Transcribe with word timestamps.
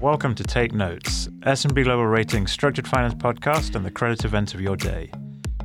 Welcome 0.00 0.36
to 0.36 0.44
Take 0.44 0.72
Notes, 0.72 1.28
S&P 1.42 1.82
Global 1.82 2.06
Ratings 2.06 2.52
structured 2.52 2.86
finance 2.86 3.14
podcast 3.14 3.74
and 3.74 3.84
the 3.84 3.90
credit 3.90 4.24
event 4.24 4.54
of 4.54 4.60
your 4.60 4.76
day. 4.76 5.10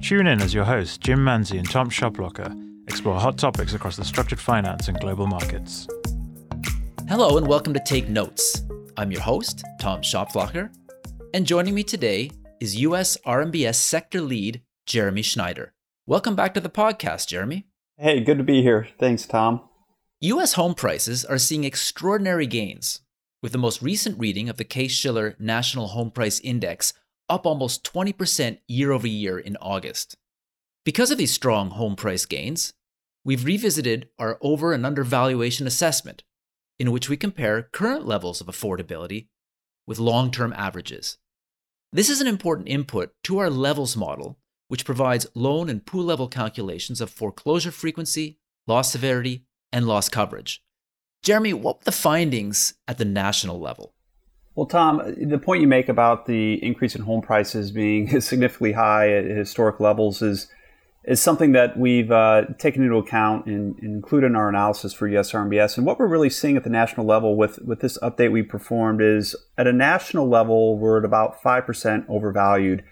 Tune 0.01 0.25
in 0.25 0.41
as 0.41 0.55
your 0.55 0.63
hosts 0.63 0.97
Jim 0.97 1.19
Manzi 1.19 1.59
and 1.59 1.69
Tom 1.69 1.87
Schopflocher 1.91 2.51
explore 2.87 3.19
hot 3.19 3.37
topics 3.37 3.75
across 3.75 3.95
the 3.95 4.03
structured 4.03 4.39
finance 4.39 4.87
and 4.87 4.99
global 4.99 5.27
markets. 5.27 5.87
Hello 7.07 7.37
and 7.37 7.45
welcome 7.45 7.75
to 7.75 7.79
Take 7.85 8.09
Notes. 8.09 8.63
I'm 8.97 9.11
your 9.11 9.21
host, 9.21 9.63
Tom 9.79 10.01
Schopflocher, 10.01 10.73
and 11.35 11.45
joining 11.45 11.75
me 11.75 11.83
today 11.83 12.31
is 12.59 12.77
US 12.77 13.17
RMBS 13.27 13.75
sector 13.75 14.19
lead 14.19 14.63
Jeremy 14.87 15.21
Schneider. 15.21 15.75
Welcome 16.07 16.35
back 16.35 16.55
to 16.55 16.59
the 16.59 16.69
podcast, 16.69 17.27
Jeremy. 17.27 17.67
Hey, 17.99 18.21
good 18.21 18.39
to 18.39 18.43
be 18.43 18.63
here. 18.63 18.87
Thanks, 18.99 19.27
Tom. 19.27 19.61
US 20.21 20.53
home 20.53 20.73
prices 20.73 21.23
are 21.23 21.37
seeing 21.37 21.65
extraordinary 21.65 22.47
gains, 22.47 23.01
with 23.43 23.51
the 23.51 23.57
most 23.57 23.81
recent 23.81 24.17
reading 24.17 24.47
of 24.47 24.55
the 24.55 24.63
Case 24.63 24.93
Shiller 24.93 25.35
National 25.37 25.89
Home 25.89 26.09
Price 26.09 26.39
Index 26.39 26.93
up 27.27 27.45
almost 27.45 27.83
20% 27.83 28.59
year 28.67 28.93
over 28.93 29.05
year 29.05 29.37
in 29.37 29.57
August. 29.57 30.15
Because 30.85 31.11
of 31.11 31.17
these 31.17 31.33
strong 31.33 31.71
home 31.71 31.97
price 31.97 32.25
gains, 32.25 32.73
we've 33.25 33.43
revisited 33.43 34.07
our 34.17 34.37
over 34.41 34.71
and 34.71 34.85
undervaluation 34.85 35.67
assessment, 35.67 36.23
in 36.79 36.91
which 36.91 37.09
we 37.09 37.17
compare 37.17 37.63
current 37.73 38.07
levels 38.07 38.39
of 38.39 38.47
affordability 38.47 39.27
with 39.85 39.99
long 39.99 40.31
term 40.31 40.53
averages. 40.53 41.17
This 41.91 42.09
is 42.09 42.21
an 42.21 42.27
important 42.27 42.69
input 42.69 43.13
to 43.25 43.39
our 43.39 43.49
levels 43.49 43.97
model, 43.97 44.39
which 44.69 44.85
provides 44.85 45.27
loan 45.35 45.69
and 45.69 45.85
pool 45.85 46.05
level 46.05 46.29
calculations 46.29 47.01
of 47.01 47.09
foreclosure 47.09 47.71
frequency, 47.71 48.39
loss 48.67 48.93
severity, 48.93 49.45
and 49.71 49.85
loss 49.85 50.07
coverage. 50.07 50.63
Jeremy, 51.23 51.53
what 51.53 51.77
were 51.77 51.83
the 51.85 51.91
findings 51.93 52.73
at 52.87 52.97
the 52.97 53.05
national 53.05 53.59
level? 53.59 53.93
Well, 54.55 54.67
Tom, 54.67 55.01
the 55.17 55.39
point 55.39 55.61
you 55.61 55.67
make 55.67 55.89
about 55.89 56.27
the 56.27 56.63
increase 56.63 56.95
in 56.95 57.01
home 57.01 57.21
prices 57.21 57.71
being 57.71 58.21
significantly 58.21 58.73
high 58.73 59.11
at 59.11 59.25
historic 59.25 59.79
levels 59.79 60.21
is 60.21 60.47
is 61.05 61.21
something 61.21 61.51
that 61.51 61.77
we've 61.77 62.11
uh, 62.11 62.43
taken 62.57 62.81
into 62.81 62.95
account 62.95 63.45
and, 63.45 63.77
included 63.79 64.27
in 64.27 64.37
our 64.37 64.47
analysis 64.47 64.93
for 64.93 65.05
US 65.09 65.33
RMBS. 65.33 65.75
And 65.77 65.85
what 65.85 65.99
we're 65.99 66.07
really 66.07 66.29
seeing 66.29 66.55
at 66.55 66.63
the 66.63 66.69
national 66.69 67.05
level 67.05 67.35
with, 67.35 67.59
with 67.59 67.81
this 67.81 67.97
update 67.97 68.31
we 68.31 68.41
performed 68.41 69.01
is 69.01 69.35
at 69.57 69.67
a 69.67 69.73
national 69.73 70.29
level, 70.29 70.77
we're 70.77 70.99
at 70.99 71.03
about 71.03 71.41
5% 71.43 72.05
overvalued. 72.07 72.85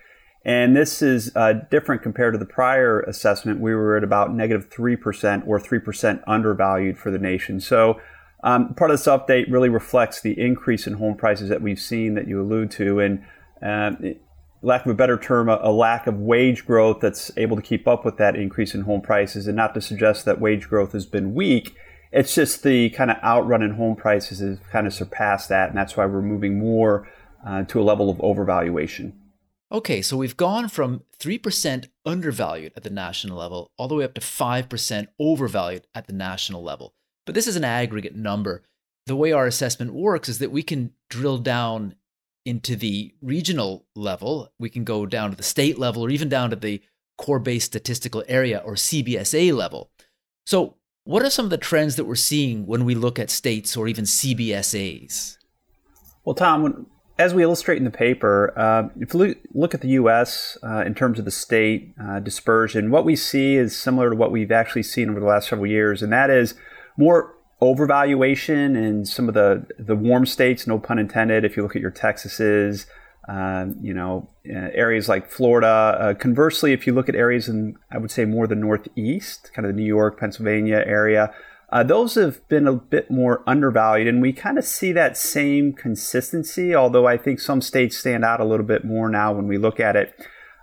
And 0.44 0.76
this 0.76 1.02
is 1.02 1.32
uh, 1.38 1.54
different 1.70 2.02
compared 2.02 2.34
to 2.34 2.38
the 2.38 2.45
prior 2.45 3.00
assessment. 3.02 3.62
We 3.62 3.73
were 3.76 3.95
at 3.95 4.04
about 4.04 4.34
negative 4.34 4.70
3% 4.70 5.48
or 5.48 5.60
3% 5.60 6.23
undervalued 6.28 6.98
for 6.98 7.12
the 7.12 7.20
nation. 7.20 7.62
So 7.62 8.02
um, 8.44 8.73
part 8.73 8.92
of 8.92 8.97
this 8.97 9.08
update 9.08 9.52
really 9.52 9.70
reflects 9.70 10.22
the 10.22 10.39
increase 10.39 10.88
in 10.88 10.94
home 10.94 11.16
prices 11.16 11.50
that 11.50 11.61
we've 11.61 11.80
seen 11.80 12.16
that 12.16 12.28
you 12.28 12.42
allude 12.42 12.72
to. 12.72 13.00
And 13.00 13.23
um, 13.61 14.16
lack 14.61 14.86
of 14.86 14.92
a 14.92 14.95
better 14.95 15.17
term, 15.17 15.50
a, 15.50 15.59
a, 15.61 15.72
lack 15.72 16.08
of 16.08 16.20
wage 16.20 16.66
growth 16.66 17.00
that's 17.00 17.31
able 17.38 17.56
to 17.56 17.61
keep 17.61 17.88
up 17.88 18.03
with 18.03 18.17
that 18.17 18.36
increase 18.36 18.73
in 18.73 18.81
home 18.81 19.02
prices. 19.02 19.48
And 19.48 19.56
not 19.56 19.73
to 19.75 19.81
suggest 19.81 20.25
that 20.25 20.42
wage 20.42 20.67
growth 20.67 20.94
has 20.94 21.06
been 21.06 21.36
weak, 21.36 21.75
it's 22.11 22.36
just 22.36 22.64
the 22.64 22.89
kind 22.92 23.11
of 23.11 23.17
outrun 23.23 23.61
in 23.61 23.72
home 23.72 23.95
prices 23.95 24.39
has 24.39 24.59
kind 24.72 24.88
of 24.88 24.94
surpassed 24.94 25.50
that. 25.50 25.70
And 25.70 25.78
that's 25.78 25.95
why 25.95 26.05
we're 26.05 26.22
moving 26.22 26.59
more 26.59 27.08
uh, 27.45 27.64
to 27.66 27.80
a 27.80 27.83
level 27.83 28.09
of 28.09 28.17
overvaluation. 28.17 29.14
Okay, 29.72 30.02
so 30.02 30.17
we've 30.17 30.36
gone 30.36 30.67
from 30.67 31.03
3% 31.20 31.88
undervalued 32.05 32.73
at 32.76 32.83
the 32.83 32.89
national 32.89 33.38
level 33.38 33.72
all 33.78 33.88
the 33.88 33.95
way 33.95 34.03
up 34.03 34.14
to 34.16 34.22
5% 34.22 35.08
overvalued 35.17 35.88
at 35.95 36.08
the 36.08 36.14
national 36.14 36.61
level. 36.61 36.94
But 37.25 37.36
this 37.36 37.47
is 37.47 37.55
an 37.55 37.64
aggregate 37.64 38.16
number. 38.16 38.64
The 39.05 39.16
way 39.16 39.31
our 39.31 39.47
assessment 39.47 39.94
works 39.94 40.30
is 40.30 40.39
that 40.39 40.52
we 40.52 40.64
can 40.64 40.94
drill 41.09 41.38
down 41.38 41.95
into 42.45 42.75
the 42.75 43.14
regional 43.22 43.86
level, 43.95 44.52
we 44.59 44.69
can 44.69 44.83
go 44.83 45.05
down 45.05 45.30
to 45.30 45.38
the 45.38 45.44
state 45.44 45.77
level, 45.77 46.03
or 46.03 46.09
even 46.09 46.30
down 46.30 46.49
to 46.49 46.55
the 46.55 46.81
core 47.17 47.39
based 47.39 47.67
statistical 47.67 48.23
area 48.27 48.61
or 48.65 48.73
CBSA 48.73 49.54
level. 49.54 49.92
So, 50.45 50.76
what 51.04 51.23
are 51.23 51.30
some 51.30 51.45
of 51.45 51.52
the 51.52 51.58
trends 51.58 51.95
that 51.95 52.05
we're 52.05 52.15
seeing 52.15 52.65
when 52.65 52.86
we 52.86 52.95
look 52.95 53.20
at 53.20 53.30
states 53.30 53.76
or 53.77 53.87
even 53.87 54.05
CBSAs? 54.05 55.37
Well, 56.26 56.36
Tom, 56.36 56.87
as 57.17 57.33
we 57.33 57.43
illustrate 57.43 57.77
in 57.77 57.83
the 57.83 57.92
paper, 57.92 58.54
uh, 58.58 58.89
if 58.99 59.14
you 59.14 59.36
look 59.54 59.73
at 59.73 59.81
the 59.81 59.89
U.S. 59.89 60.58
Uh, 60.64 60.83
in 60.86 60.95
terms 60.95 61.20
of 61.20 61.26
the 61.26 61.31
state 61.31 61.93
uh, 62.02 62.20
dispersion, 62.20 62.92
what 62.92 63.05
we 63.05 63.15
see 63.15 63.55
is 63.55 63.77
similar 63.77 64.11
to 64.11 64.15
what 64.15 64.31
we've 64.31 64.52
actually 64.52 64.83
seen 64.83 65.10
over 65.10 65.20
the 65.20 65.26
last 65.26 65.49
several 65.49 65.67
years, 65.67 66.02
and 66.02 66.11
that 66.11 66.30
is 66.30 66.55
more 66.98 67.36
overvaluation 67.62 68.76
in 68.76 69.06
some 69.06 69.28
of 69.28 69.34
the 69.34 69.66
the 69.78 69.96
warm 69.96 70.26
states, 70.26 70.68
no 70.68 70.80
pun 70.80 71.00
intended. 71.00 71.46
If 71.46 71.56
you 71.56 71.64
look 71.64 71.76
at 71.76 71.82
your 71.82 71.92
Texases, 71.92 72.86
um, 73.28 73.76
you 73.82 73.94
know, 73.94 74.30
uh, 74.50 74.70
areas 74.74 75.08
like 75.08 75.30
Florida. 75.30 75.68
Uh, 75.68 76.14
conversely, 76.16 76.74
if 76.74 76.88
you 76.88 76.94
look 76.94 77.08
at 77.08 77.16
areas 77.16 77.48
in, 77.48 77.76
I 77.92 77.98
would 77.98 78.12
say 78.12 78.26
more 78.26 78.48
the 78.48 78.56
Northeast, 78.56 79.52
kind 79.54 79.66
of 79.66 79.76
the 79.76 79.80
New 79.80 79.88
York, 79.88 80.20
Pennsylvania 80.20 80.84
area, 80.86 81.34
uh, 81.72 81.84
those 81.84 82.16
have 82.16 82.46
been 82.50 82.68
a 82.68 82.74
bit 82.74 83.10
more 83.10 83.44
undervalued, 83.48 84.08
and 84.08 84.22
we 84.22 84.34
kind 84.34 84.58
of 84.58 84.66
see 84.66 84.92
that 84.92 85.16
same 85.16 85.72
consistency. 85.72 86.76
Although 86.76 87.08
I 87.08 87.18
think 87.18 87.40
some 87.40 87.62
states 87.62 87.98
stand 87.98 88.26
out 88.26 88.42
a 88.42 88.46
little 88.46 88.66
bit 88.66 88.84
more 88.84 89.08
now 89.08 89.32
when 89.34 89.48
we 89.48 89.58
look 89.58 89.80
at 89.80 89.96
it. 89.96 90.14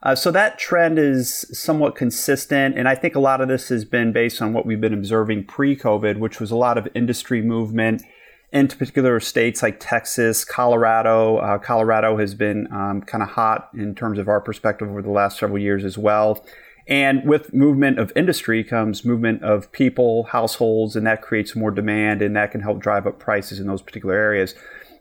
Uh, 0.08 0.14
so 0.14 0.30
that 0.30 0.58
trend 0.58 0.98
is 0.98 1.44
somewhat 1.52 1.94
consistent, 1.94 2.78
and 2.78 2.88
I 2.88 2.94
think 2.94 3.14
a 3.14 3.20
lot 3.20 3.42
of 3.42 3.48
this 3.48 3.68
has 3.68 3.84
been 3.84 4.10
based 4.10 4.40
on 4.40 4.54
what 4.54 4.64
we've 4.64 4.80
been 4.80 4.94
observing 4.94 5.44
pre-COVID, 5.44 6.18
which 6.18 6.40
was 6.40 6.50
a 6.50 6.56
lot 6.56 6.78
of 6.78 6.88
industry 6.94 7.42
movement 7.42 8.02
into 8.50 8.74
particular 8.74 9.20
states 9.20 9.62
like 9.62 9.78
Texas, 9.78 10.46
Colorado. 10.46 11.36
Uh, 11.36 11.58
Colorado 11.58 12.16
has 12.16 12.34
been 12.34 12.72
um, 12.72 13.02
kind 13.02 13.22
of 13.22 13.28
hot 13.28 13.68
in 13.74 13.94
terms 13.94 14.18
of 14.18 14.28
our 14.28 14.40
perspective 14.40 14.88
over 14.88 15.02
the 15.02 15.10
last 15.10 15.38
several 15.38 15.58
years 15.58 15.84
as 15.84 15.98
well. 15.98 16.42
And 16.86 17.28
with 17.28 17.52
movement 17.52 17.98
of 17.98 18.10
industry 18.16 18.64
comes 18.64 19.04
movement 19.04 19.42
of 19.42 19.70
people, 19.72 20.22
households, 20.22 20.96
and 20.96 21.06
that 21.06 21.20
creates 21.20 21.54
more 21.54 21.70
demand, 21.70 22.22
and 22.22 22.34
that 22.34 22.50
can 22.50 22.62
help 22.62 22.80
drive 22.80 23.06
up 23.06 23.18
prices 23.18 23.60
in 23.60 23.66
those 23.66 23.82
particular 23.82 24.14
areas. 24.14 24.54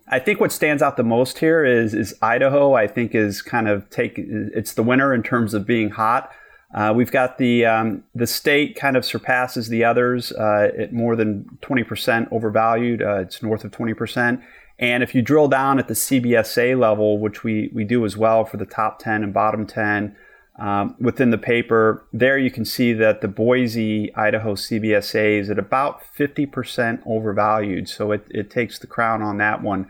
I 0.10 0.20
think 0.20 0.40
what 0.40 0.52
stands 0.52 0.82
out 0.82 0.96
the 0.96 1.04
most 1.04 1.40
here 1.40 1.66
is 1.66 1.94
is 1.94 2.16
Idaho. 2.22 2.74
I 2.74 2.88
think 2.88 3.14
is 3.14 3.42
kind 3.42 3.68
of 3.68 3.90
take 3.90 4.16
it's 4.18 4.74
the 4.74 4.84
winner 4.84 5.14
in 5.14 5.24
terms 5.24 5.54
of 5.54 5.66
being 5.66 5.90
hot. 5.90 6.32
Uh, 6.74 6.94
we've 6.96 7.12
got 7.12 7.38
the 7.38 7.66
um, 7.66 8.04
the 8.14 8.28
state 8.28 8.76
kind 8.76 8.98
of 8.98 9.06
surpasses 9.06 9.70
the 9.70 9.84
others 9.84 10.32
uh, 10.34 10.70
at 10.78 10.94
more 10.94 11.16
than 11.16 11.46
20% 11.62 12.32
overvalued. 12.32 13.02
Uh, 13.02 13.20
it's 13.20 13.42
north 13.42 13.64
of 13.64 13.72
20%. 13.72 14.42
And 14.80 15.02
if 15.02 15.16
you 15.16 15.22
drill 15.22 15.48
down 15.48 15.80
at 15.80 15.88
the 15.88 15.94
CBSA 15.94 16.78
level, 16.80 17.20
which 17.20 17.44
we 17.44 17.72
we 17.74 17.84
do 17.84 18.06
as 18.06 18.16
well 18.16 18.46
for 18.46 18.58
the 18.58 18.66
top 18.66 19.00
10 19.00 19.24
and 19.24 19.34
bottom 19.34 19.66
10, 19.66 20.16
um, 20.60 20.96
within 21.00 21.30
the 21.30 21.38
paper, 21.38 22.08
there 22.12 22.38
you 22.38 22.50
can 22.50 22.66
see 22.66 22.94
that 22.94 23.22
the 23.22 23.28
Boise, 23.28 24.14
Idaho 24.16 24.56
CBSA 24.56 25.40
is 25.40 25.50
at 25.50 25.60
about 25.60 26.02
50% 26.18 27.02
overvalued. 27.06 27.88
So 27.88 28.12
it, 28.12 28.26
it 28.30 28.50
takes 28.50 28.80
the 28.80 28.88
crown 28.88 29.22
on 29.22 29.38
that 29.38 29.62
one. 29.62 29.88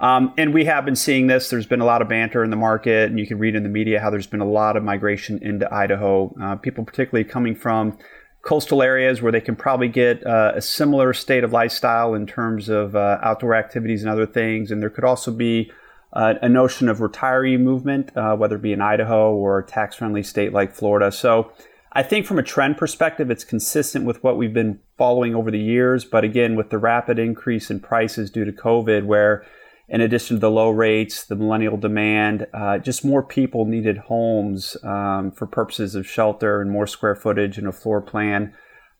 Um, 0.00 0.32
and 0.36 0.54
we 0.54 0.64
have 0.64 0.84
been 0.84 0.96
seeing 0.96 1.26
this. 1.26 1.50
There's 1.50 1.66
been 1.66 1.80
a 1.80 1.84
lot 1.84 2.02
of 2.02 2.08
banter 2.08 2.44
in 2.44 2.50
the 2.50 2.56
market, 2.56 3.10
and 3.10 3.18
you 3.18 3.26
can 3.26 3.38
read 3.38 3.56
in 3.56 3.64
the 3.64 3.68
media 3.68 4.00
how 4.00 4.10
there's 4.10 4.28
been 4.28 4.40
a 4.40 4.48
lot 4.48 4.76
of 4.76 4.84
migration 4.84 5.40
into 5.42 5.72
Idaho. 5.72 6.34
Uh, 6.40 6.56
people, 6.56 6.84
particularly 6.84 7.28
coming 7.28 7.54
from 7.54 7.98
coastal 8.42 8.82
areas 8.82 9.20
where 9.20 9.32
they 9.32 9.40
can 9.40 9.56
probably 9.56 9.88
get 9.88 10.24
uh, 10.24 10.52
a 10.54 10.62
similar 10.62 11.12
state 11.12 11.42
of 11.42 11.52
lifestyle 11.52 12.14
in 12.14 12.26
terms 12.26 12.68
of 12.68 12.94
uh, 12.94 13.18
outdoor 13.22 13.54
activities 13.54 14.02
and 14.02 14.10
other 14.10 14.26
things. 14.26 14.70
And 14.70 14.80
there 14.80 14.90
could 14.90 15.04
also 15.04 15.32
be 15.32 15.70
uh, 16.12 16.34
a 16.40 16.48
notion 16.48 16.88
of 16.88 16.98
retiree 16.98 17.58
movement, 17.58 18.16
uh, 18.16 18.34
whether 18.34 18.56
it 18.56 18.62
be 18.62 18.72
in 18.72 18.80
Idaho 18.80 19.34
or 19.34 19.58
a 19.58 19.66
tax 19.66 19.96
friendly 19.96 20.22
state 20.22 20.52
like 20.52 20.74
Florida. 20.74 21.12
So 21.12 21.52
I 21.92 22.02
think 22.02 22.26
from 22.26 22.38
a 22.38 22.42
trend 22.42 22.76
perspective, 22.76 23.30
it's 23.30 23.44
consistent 23.44 24.04
with 24.04 24.22
what 24.22 24.36
we've 24.36 24.54
been 24.54 24.80
following 24.96 25.34
over 25.34 25.50
the 25.50 25.58
years. 25.58 26.04
But 26.04 26.24
again, 26.24 26.56
with 26.56 26.70
the 26.70 26.78
rapid 26.78 27.18
increase 27.18 27.70
in 27.70 27.80
prices 27.80 28.30
due 28.30 28.44
to 28.44 28.52
COVID, 28.52 29.04
where 29.04 29.44
in 29.88 30.02
addition 30.02 30.36
to 30.36 30.40
the 30.40 30.50
low 30.50 30.70
rates, 30.70 31.24
the 31.24 31.36
millennial 31.36 31.78
demand, 31.78 32.46
uh, 32.52 32.78
just 32.78 33.04
more 33.04 33.22
people 33.22 33.64
needed 33.64 33.96
homes 33.98 34.76
um, 34.84 35.30
for 35.30 35.46
purposes 35.46 35.94
of 35.94 36.06
shelter 36.06 36.60
and 36.60 36.70
more 36.70 36.86
square 36.86 37.14
footage 37.14 37.56
and 37.56 37.66
a 37.66 37.72
floor 37.72 38.02
plan. 38.02 38.54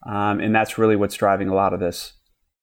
Um, 0.07 0.41
and 0.41 0.55
that's 0.55 0.79
really 0.79 0.97
what's 0.97 1.17
driving 1.17 1.49
a 1.49 1.55
lot 1.55 1.75
of 1.75 1.81
this. 1.81 2.15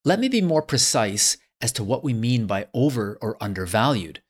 Let 0.03 0.19
me 0.19 0.27
be 0.27 0.41
more 0.41 0.61
precise 0.61 1.37
as 1.61 1.71
to 1.73 1.83
what 1.83 2.03
we 2.03 2.13
mean 2.13 2.47
by 2.47 2.67
over 2.73 3.17
or 3.21 3.37
undervalued. 3.41 4.21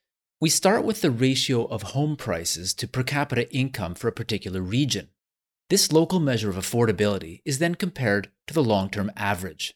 We 0.41 0.49
start 0.49 0.83
with 0.83 0.99
the 0.99 1.11
ratio 1.11 1.63
of 1.65 1.81
home 1.81 2.17
prices 2.17 2.73
to 2.75 2.89
per 2.89 3.03
capita 3.03 3.49
income 3.55 3.95
for 3.95 4.09
a 4.09 4.11
particular 4.11 4.61
region. 4.61 5.07
This 5.69 5.93
local 5.93 6.19
measure 6.19 6.49
of 6.49 6.57
affordability 6.57 7.41
is 7.45 7.59
then 7.59 7.75
compared 7.75 8.29
to 8.47 8.53
the 8.53 8.63
long 8.63 8.89
term 8.89 9.11
average. 9.15 9.75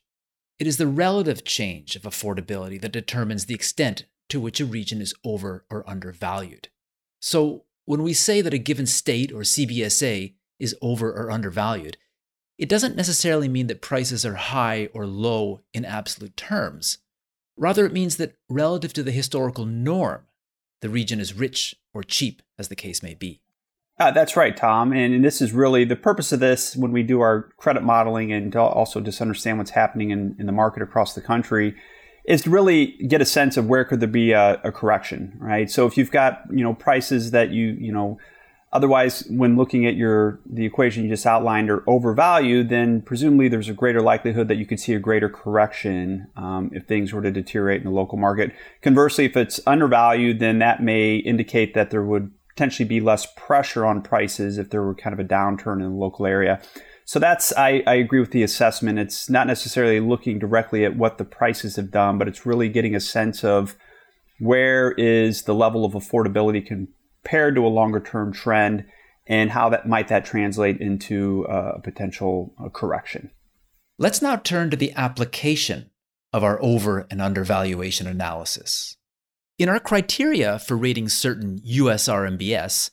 It 0.60 0.68
is 0.68 0.76
the 0.76 0.86
relative 0.86 1.46
change 1.46 1.96
of 1.96 2.02
affordability 2.02 2.80
that 2.82 2.92
determines 2.92 3.46
the 3.46 3.56
extent 3.56 4.04
to 4.28 4.42
which 4.42 4.60
a 4.60 4.66
region 4.66 5.02
is 5.02 5.16
over 5.24 5.66
or 5.70 5.90
undervalued. 5.90 6.68
So, 7.22 7.64
when 7.86 8.04
we 8.04 8.14
say 8.14 8.42
that 8.42 8.54
a 8.54 8.58
given 8.58 8.86
state 8.86 9.32
or 9.32 9.42
CBSA 9.42 10.34
is 10.60 10.76
over 10.82 11.10
or 11.10 11.32
undervalued, 11.32 11.98
it 12.58 12.68
doesn't 12.68 12.98
necessarily 12.98 13.48
mean 13.48 13.68
that 13.68 13.82
prices 13.82 14.26
are 14.26 14.36
high 14.36 14.90
or 14.94 15.08
low 15.08 15.62
in 15.74 15.86
absolute 15.86 16.36
terms. 16.36 16.98
Rather, 17.56 17.86
it 17.86 17.94
means 17.94 18.18
that 18.18 18.36
relative 18.50 18.92
to 18.94 19.04
the 19.04 19.12
historical 19.12 19.66
norm, 19.66 20.26
the 20.82 20.90
region 20.90 21.20
is 21.20 21.34
rich 21.34 21.76
or 21.94 22.04
cheap, 22.04 22.42
as 22.58 22.68
the 22.68 22.76
case 22.76 23.04
may 23.04 23.14
be. 23.14 23.42
Uh, 24.00 24.12
that's 24.12 24.38
right, 24.38 24.56
Tom. 24.56 24.94
And, 24.94 25.14
and, 25.14 25.26
this 25.26 25.42
is 25.42 25.52
really 25.52 25.84
the 25.84 25.96
purpose 25.98 26.32
of 26.32 26.40
this 26.40 26.76
when 26.76 26.94
we 26.94 27.04
do 27.04 27.20
our 27.20 27.50
credit 27.58 27.84
modeling 27.84 28.32
and 28.32 28.56
also 28.56 29.02
just 29.02 29.20
understand 29.20 29.58
what's 29.58 29.72
happening 29.72 30.12
in, 30.12 30.38
in 30.40 30.46
the 30.46 30.54
market 30.54 30.82
across 30.82 31.16
the 31.16 31.22
country 31.22 31.76
is 32.24 32.44
to 32.44 32.50
really 32.50 32.98
get 33.08 33.22
a 33.22 33.26
sense 33.26 33.58
of 33.58 33.68
where 33.68 33.84
could 33.84 34.00
there 34.00 34.08
be 34.08 34.32
a, 34.32 34.62
a 34.64 34.72
correction, 34.72 35.36
right? 35.40 35.70
So 35.70 35.86
if 35.86 35.98
you've 35.98 36.12
got, 36.12 36.44
you 36.50 36.64
know, 36.64 36.74
prices 36.74 37.32
that 37.32 37.50
you, 37.50 37.76
you 37.80 37.92
know, 37.92 38.20
Otherwise, 38.72 39.26
when 39.30 39.58
looking 39.58 39.88
at 39.88 39.96
your 39.96 40.40
the 40.46 40.66
equation 40.66 41.04
you 41.04 41.10
just 41.10 41.26
outlined 41.26 41.72
are 41.72 41.84
overvalued, 41.88 42.70
then 42.70 43.02
presumably 43.02 43.48
there's 43.48 43.70
a 43.70 43.74
greater 43.74 44.02
likelihood 44.02 44.48
that 44.48 44.58
you 44.58 44.66
could 44.66 44.80
see 44.80 44.94
a 44.94 45.00
greater 45.00 45.28
correction 45.28 46.28
um, 46.36 46.70
if 46.72 46.86
things 46.86 47.12
were 47.12 47.22
to 47.22 47.32
deteriorate 47.32 47.82
in 47.82 47.86
the 47.86 47.94
local 47.94 48.18
market. 48.18 48.52
Conversely, 48.84 49.26
if 49.26 49.36
it's 49.36 49.60
undervalued, 49.66 50.40
then 50.40 50.60
that 50.60 50.84
may 50.84 51.16
indicate 51.16 51.74
that 51.74 51.90
there 51.90 52.04
would 52.04 52.32
potentially 52.50 52.88
be 52.88 53.00
less 53.00 53.26
pressure 53.36 53.86
on 53.86 54.04
prices 54.04 54.60
if 54.60 54.70
there 54.70 54.84
were 54.84 54.94
kind 54.94 55.14
of 55.14 55.20
a 55.20 55.28
downturn 55.28 55.78
in 55.78 55.92
the 55.92 55.98
local 55.98 56.28
area. 56.28 56.62
So 57.06 57.18
that's 57.18 57.52
I, 57.58 57.82
I 57.88 57.96
agree 57.96 58.20
with 58.20 58.32
the 58.32 58.44
assessment. 58.44 59.00
It's 59.00 59.32
not 59.32 59.48
necessarily 59.48 60.00
looking 60.00 60.38
directly 60.38 60.86
at 60.86 60.96
what 60.96 61.18
the 61.18 61.26
prices 61.26 61.76
have 61.78 61.90
done, 61.90 62.20
but 62.20 62.28
it's 62.28 62.46
really 62.46 62.70
getting 62.70 62.94
a 62.94 63.00
sense 63.00 63.44
of 63.44 63.76
where 64.38 64.92
is 64.92 65.44
the 65.44 65.56
level 65.56 65.86
of 65.86 65.94
affordability 65.94 66.64
can 66.64 66.88
compared 67.30 67.54
to 67.54 67.64
a 67.66 67.68
longer 67.68 68.00
term 68.00 68.34
trend 68.34 68.84
and 69.28 69.52
how 69.52 69.70
that 69.70 69.88
might 69.88 70.08
that 70.08 70.26
translate 70.26 70.82
into 70.82 71.44
a 71.44 71.80
potential 71.80 72.56
uh, 72.60 72.70
correction. 72.70 73.30
Let's 74.00 74.20
now 74.20 74.38
turn 74.38 74.72
to 74.72 74.78
the 74.78 74.94
application 74.94 75.92
of 76.34 76.44
our 76.44 76.60
over 76.60 77.06
and 77.12 77.22
undervaluation 77.22 78.08
analysis. 78.08 78.98
In 79.60 79.70
our 79.70 79.80
criteria 79.80 80.58
for 80.58 80.76
rating 80.76 81.08
certain 81.08 81.60
US 81.64 82.08
RMBS, 82.08 82.90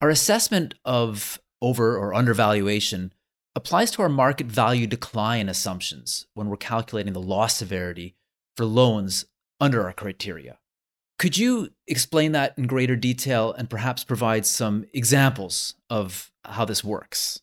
our 0.00 0.08
assessment 0.08 0.74
of 0.84 1.40
over 1.60 1.96
or 1.98 2.14
undervaluation 2.14 3.12
applies 3.56 3.90
to 3.92 4.02
our 4.02 4.08
market 4.08 4.46
value 4.46 4.86
decline 4.86 5.48
assumptions 5.48 6.26
when 6.34 6.48
we're 6.48 6.56
calculating 6.56 7.12
the 7.12 7.20
loss 7.20 7.56
severity 7.56 8.14
for 8.56 8.66
loans 8.66 9.24
under 9.60 9.82
our 9.82 9.92
criteria. 9.92 10.58
Could 11.18 11.38
you 11.38 11.70
explain 11.86 12.32
that 12.32 12.54
in 12.58 12.66
greater 12.66 12.96
detail 12.96 13.52
and 13.52 13.70
perhaps 13.70 14.04
provide 14.04 14.44
some 14.44 14.84
examples 14.92 15.74
of 15.88 16.30
how 16.44 16.64
this 16.64 16.82
works? 16.82 17.40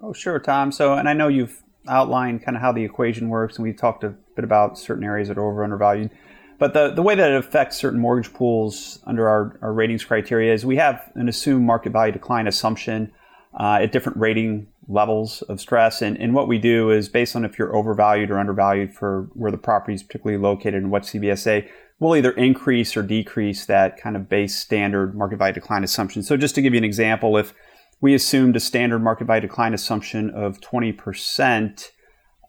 Oh, 0.00 0.12
sure, 0.12 0.38
Tom. 0.38 0.70
So, 0.70 0.94
and 0.94 1.08
I 1.08 1.12
know 1.14 1.28
you've 1.28 1.62
outlined 1.88 2.44
kind 2.44 2.56
of 2.56 2.60
how 2.60 2.72
the 2.72 2.84
equation 2.84 3.28
works, 3.28 3.56
and 3.56 3.64
we've 3.64 3.76
talked 3.76 4.04
a 4.04 4.10
bit 4.36 4.44
about 4.44 4.78
certain 4.78 5.04
areas 5.04 5.28
that 5.28 5.38
are 5.38 5.50
over 5.50 5.64
undervalued. 5.64 6.10
But 6.58 6.74
the, 6.74 6.90
the 6.90 7.02
way 7.02 7.14
that 7.14 7.30
it 7.30 7.36
affects 7.36 7.76
certain 7.76 8.00
mortgage 8.00 8.32
pools 8.32 8.98
under 9.06 9.28
our, 9.28 9.58
our 9.62 9.72
ratings 9.72 10.04
criteria 10.04 10.52
is 10.52 10.66
we 10.66 10.76
have 10.76 11.10
an 11.14 11.28
assumed 11.28 11.64
market 11.64 11.92
value 11.92 12.12
decline 12.12 12.46
assumption 12.46 13.12
uh, 13.58 13.78
at 13.82 13.92
different 13.92 14.18
rating 14.18 14.66
levels 14.88 15.42
of 15.42 15.60
stress. 15.60 16.02
And, 16.02 16.16
and 16.18 16.34
what 16.34 16.48
we 16.48 16.58
do 16.58 16.90
is 16.90 17.08
based 17.08 17.36
on 17.36 17.44
if 17.44 17.58
you're 17.58 17.74
overvalued 17.74 18.30
or 18.30 18.38
undervalued 18.38 18.94
for 18.94 19.28
where 19.34 19.52
the 19.52 19.58
property 19.58 19.94
is 19.94 20.02
particularly 20.02 20.42
located 20.42 20.74
and 20.74 20.90
what 20.90 21.04
CBSA, 21.04 21.68
we'll 22.00 22.16
either 22.16 22.30
increase 22.32 22.96
or 22.96 23.02
decrease 23.02 23.66
that 23.66 24.00
kind 24.00 24.16
of 24.16 24.28
base 24.28 24.56
standard 24.56 25.14
market 25.14 25.38
value 25.38 25.54
decline 25.54 25.84
assumption. 25.84 26.22
So 26.22 26.36
just 26.36 26.54
to 26.54 26.62
give 26.62 26.74
you 26.74 26.78
an 26.78 26.84
example, 26.84 27.36
if 27.36 27.52
we 28.00 28.14
assumed 28.14 28.56
a 28.56 28.60
standard 28.60 29.00
market 29.00 29.26
value 29.26 29.42
decline 29.42 29.74
assumption 29.74 30.30
of 30.30 30.60
20% 30.60 31.90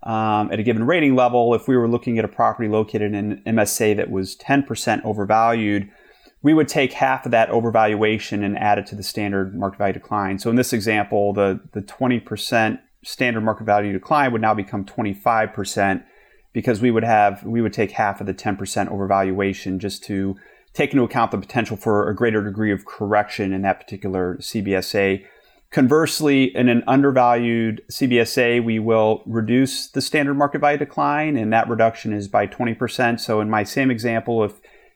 um, 0.04 0.52
at 0.52 0.60
a 0.60 0.64
given 0.64 0.86
rating 0.86 1.16
level, 1.16 1.54
if 1.54 1.68
we 1.68 1.76
were 1.76 1.88
looking 1.88 2.20
at 2.20 2.26
a 2.26 2.30
property 2.30 2.70
located 2.70 3.14
in 3.14 3.16
an 3.16 3.44
MSA 3.48 3.98
that 3.98 4.12
was 4.12 4.36
10% 4.38 5.04
overvalued, 5.04 5.90
we 6.42 6.54
would 6.54 6.68
take 6.68 6.94
half 6.94 7.26
of 7.26 7.32
that 7.32 7.50
overvaluation 7.50 8.46
and 8.46 8.58
add 8.58 8.78
it 8.78 8.86
to 8.88 8.96
the 8.96 9.04
standard 9.04 9.56
market 9.56 9.78
value 9.78 9.94
decline. 9.94 10.40
So 10.40 10.50
in 10.50 10.56
this 10.56 10.72
example, 10.72 11.34
the, 11.34 11.60
the 11.74 11.82
20% 11.82 12.80
standard 13.04 13.42
market 13.42 13.66
value 13.66 13.92
decline 13.92 14.32
would 14.32 14.42
now 14.42 14.54
become 14.54 14.86
25% 14.86 16.04
because 16.54 16.82
we 16.82 16.92
would 16.92 17.04
have 17.04 17.44
we 17.44 17.62
would 17.62 17.74
take 17.74 17.92
half 17.92 18.22
of 18.22 18.28
the 18.28 18.34
10% 18.34 18.58
overvaluation 18.90 19.78
just 19.78 20.04
to 20.06 20.36
take 20.74 20.92
into 20.92 21.04
account 21.04 21.32
the 21.32 21.38
potential 21.38 21.76
for 21.76 22.10
a 22.10 22.16
greater 22.16 22.44
degree 22.44 22.72
of 22.72 22.86
correction 22.86 23.54
in 23.54 23.62
that 23.64 23.80
particular 23.80 24.38
CBSA. 24.38 25.26
Conversely, 25.72 26.56
in 26.56 26.68
an 26.68 26.84
undervalued 26.88 27.84
CBSA, 27.92 28.64
we 28.64 28.80
will 28.80 29.22
reduce 29.28 29.88
the 29.88 30.02
standard 30.02 30.34
market 30.34 30.62
value 30.62 30.80
decline, 30.80 31.38
and 31.38 31.54
that 31.54 31.70
reduction 31.70 32.12
is 32.12 32.28
by 32.28 32.48
20%. 32.48 33.20
So, 33.20 33.40
in 33.40 33.52
my 33.52 33.64
same 33.64 33.92
example, 33.92 34.44
if 34.44 34.54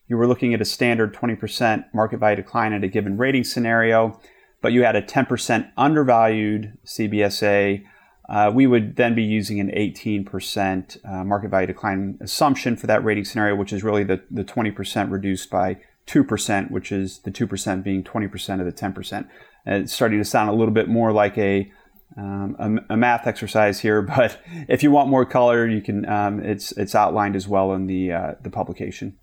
you 0.07 0.17
were 0.17 0.27
looking 0.27 0.53
at 0.53 0.61
a 0.61 0.65
standard 0.65 1.13
20% 1.13 1.85
market 1.93 2.19
value 2.19 2.37
decline 2.37 2.73
at 2.73 2.83
a 2.83 2.87
given 2.87 3.17
rating 3.17 3.43
scenario, 3.43 4.19
but 4.61 4.73
you 4.73 4.83
had 4.83 4.95
a 4.95 5.01
10% 5.01 5.71
undervalued 5.77 6.75
CBSA, 6.85 7.83
uh, 8.29 8.51
we 8.53 8.67
would 8.67 8.95
then 8.95 9.15
be 9.15 9.23
using 9.23 9.59
an 9.59 9.69
18% 9.69 10.97
uh, 11.05 11.23
market 11.23 11.49
value 11.49 11.67
decline 11.67 12.17
assumption 12.21 12.77
for 12.77 12.87
that 12.87 13.03
rating 13.03 13.25
scenario, 13.25 13.55
which 13.55 13.73
is 13.73 13.83
really 13.83 14.03
the, 14.03 14.21
the 14.31 14.43
20% 14.43 15.11
reduced 15.11 15.49
by 15.49 15.77
2%, 16.07 16.71
which 16.71 16.91
is 16.91 17.19
the 17.19 17.31
2% 17.31 17.83
being 17.83 18.03
20% 18.03 18.59
of 18.59 18.65
the 18.65 18.71
10%. 18.71 19.27
And 19.65 19.83
it's 19.83 19.93
starting 19.93 20.19
to 20.19 20.25
sound 20.25 20.49
a 20.49 20.53
little 20.53 20.73
bit 20.73 20.87
more 20.87 21.11
like 21.11 21.37
a, 21.37 21.71
um, 22.17 22.55
a, 22.89 22.93
a, 22.93 22.97
math 22.97 23.27
exercise 23.27 23.79
here, 23.79 24.01
but 24.17 24.39
if 24.69 24.83
you 24.83 24.91
want 24.91 25.09
more 25.09 25.25
color, 25.25 25.67
you 25.67 25.81
can. 25.81 26.07
Um, 26.07 26.41
it's 26.41 26.71
it's 26.73 26.93
outlined 26.93 27.35
as 27.35 27.47
well 27.47 27.73
in 27.73 27.87
the 27.87 28.11
uh, 28.11 28.31
the 28.41 28.51
publication. 28.51 29.17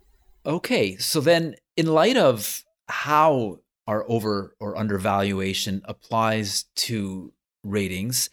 Okay, 0.45 0.97
so 0.97 1.21
then 1.21 1.55
in 1.77 1.85
light 1.85 2.17
of 2.17 2.65
how 2.87 3.59
our 3.87 4.03
over 4.09 4.55
or 4.59 4.77
undervaluation 4.77 5.81
applies 5.85 6.65
to 6.75 7.31
ratings 7.63 8.29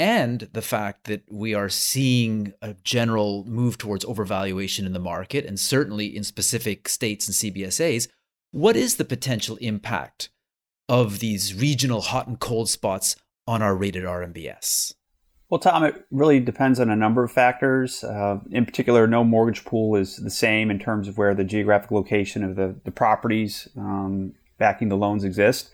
and 0.00 0.48
the 0.54 0.62
fact 0.62 1.04
that 1.04 1.22
we 1.30 1.52
are 1.52 1.68
seeing 1.68 2.54
a 2.62 2.72
general 2.84 3.44
move 3.44 3.76
towards 3.76 4.02
overvaluation 4.06 4.86
in 4.86 4.94
the 4.94 4.98
market 4.98 5.44
and 5.44 5.60
certainly 5.60 6.06
in 6.06 6.24
specific 6.24 6.88
states 6.88 7.28
and 7.28 7.34
CBSAs, 7.34 8.08
what 8.50 8.76
is 8.76 8.96
the 8.96 9.04
potential 9.04 9.56
impact 9.56 10.30
of 10.88 11.18
these 11.18 11.54
regional 11.54 12.00
hot 12.00 12.26
and 12.26 12.40
cold 12.40 12.70
spots 12.70 13.14
on 13.46 13.60
our 13.60 13.76
rated 13.76 14.04
RMBS? 14.04 14.94
Well, 15.50 15.60
Tom, 15.60 15.84
it 15.84 16.06
really 16.10 16.40
depends 16.40 16.80
on 16.80 16.88
a 16.88 16.96
number 16.96 17.22
of 17.22 17.30
factors. 17.30 18.02
Uh, 18.02 18.38
in 18.50 18.64
particular, 18.64 19.06
no 19.06 19.22
mortgage 19.22 19.66
pool 19.66 19.96
is 19.96 20.16
the 20.16 20.30
same 20.30 20.70
in 20.70 20.78
terms 20.78 21.08
of 21.08 21.18
where 21.18 21.34
the 21.34 21.44
geographic 21.44 21.90
location 21.90 22.42
of 22.42 22.56
the, 22.56 22.74
the 22.84 22.90
properties 22.90 23.68
um, 23.76 24.32
backing 24.56 24.88
the 24.88 24.96
loans 24.96 25.24
exist. 25.24 25.68